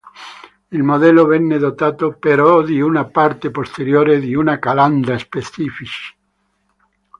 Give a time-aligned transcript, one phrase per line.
[0.71, 6.15] Il modello venne dotato però di una parte posteriore e di una calandra specifici.